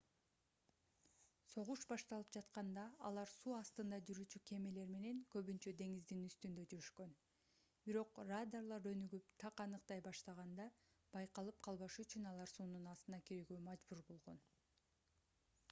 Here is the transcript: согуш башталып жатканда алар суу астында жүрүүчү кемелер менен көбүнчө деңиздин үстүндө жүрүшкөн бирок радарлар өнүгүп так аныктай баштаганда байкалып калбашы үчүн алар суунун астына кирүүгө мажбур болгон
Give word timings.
согуш 1.49 1.81
башталып 1.89 2.29
жатканда 2.37 2.83
алар 3.09 3.29
суу 3.33 3.51
астында 3.57 3.99
жүрүүчү 4.09 4.41
кемелер 4.51 4.87
менен 4.93 5.19
көбүнчө 5.35 5.73
деңиздин 5.81 6.23
үстүндө 6.29 6.63
жүрүшкөн 6.71 7.13
бирок 7.89 8.17
радарлар 8.31 8.89
өнүгүп 8.93 9.27
так 9.45 9.63
аныктай 9.67 10.03
баштаганда 10.09 10.67
байкалып 11.19 11.59
калбашы 11.69 12.07
үчүн 12.07 12.29
алар 12.31 12.53
суунун 12.55 12.89
астына 12.95 13.21
кирүүгө 13.29 13.61
мажбур 13.69 14.03
болгон 14.11 14.41